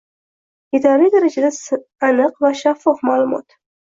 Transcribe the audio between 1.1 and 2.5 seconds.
darajada aniq